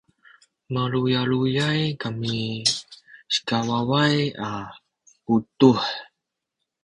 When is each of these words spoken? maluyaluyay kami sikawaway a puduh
maluyaluyay 0.73 1.81
kami 2.01 2.35
sikawaway 3.33 4.17
a 4.47 4.49
puduh 5.23 5.83